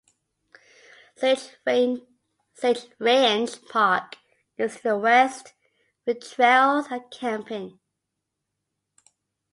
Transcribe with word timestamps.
Sage 1.15 2.01
Ranch 2.97 3.65
Park 3.69 4.15
is 4.57 4.77
to 4.77 4.81
the 4.81 4.97
west 4.97 5.53
with 6.07 6.27
trails 6.27 6.87
and 6.89 7.03
camping. 7.11 7.79